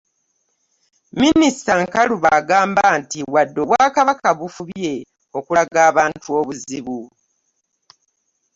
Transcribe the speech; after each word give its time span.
Minisita 1.21 1.73
Nkalubo 1.83 2.27
agamba 2.39 2.83
nti 2.99 3.19
wadde 3.33 3.59
Obwakabaka 3.63 4.29
bufubye 4.39 4.93
okulaga 5.37 5.79
abantu 5.89 6.27
obuzibu 6.39 6.99